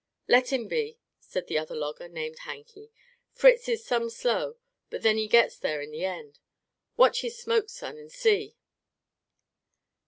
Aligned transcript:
"Let 0.27 0.51
him 0.51 0.67
be," 0.67 0.97
said 1.19 1.45
the 1.45 1.59
other 1.59 1.75
logger, 1.75 2.07
named 2.09 2.39
Hanky. 2.39 2.91
"Fritz 3.33 3.69
is 3.69 3.85
sum 3.85 4.09
slow, 4.09 4.57
but 4.89 5.03
then 5.03 5.15
he 5.17 5.27
gits 5.27 5.59
there 5.59 5.79
in 5.79 5.91
the 5.91 6.05
end. 6.05 6.39
Watch 6.97 7.21
his 7.21 7.37
smoke, 7.37 7.69
son, 7.69 7.99
an' 7.99 8.09
see!" 8.09 8.57